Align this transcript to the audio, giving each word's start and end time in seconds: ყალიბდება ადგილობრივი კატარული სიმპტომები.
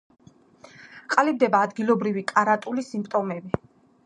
ყალიბდება 1.15 1.61
ადგილობრივი 1.67 2.25
კატარული 2.35 2.87
სიმპტომები. 2.89 3.59